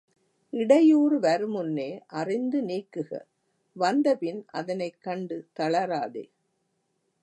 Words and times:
இடையூறு 0.53 1.19
வருமுன்பே 1.19 1.87
அறிந்து 2.13 2.61
நீக்குக 2.61 3.11
வந்தபின் 3.75 4.45
அதனைக் 4.51 5.01
கண்டு 5.01 5.47
தளராதே. 5.59 6.25